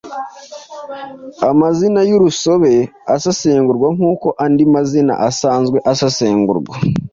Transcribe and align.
Amazina 1.49 1.99
y’urusobe 2.09 2.73
asesengurwa 3.15 3.87
nk’uko 3.95 4.27
andi 4.43 4.63
mazina 4.73 5.13
asanzwe 5.29 5.77
asesengurwa 5.91 6.73